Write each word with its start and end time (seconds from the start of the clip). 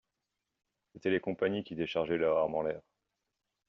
C'étaient 0.87 1.11
les 1.11 1.19
compagnies 1.19 1.63
qui 1.63 1.75
déchargeaient 1.75 2.17
leurs 2.17 2.35
armes 2.37 2.55
en 2.55 2.63
l'air. 2.63 2.81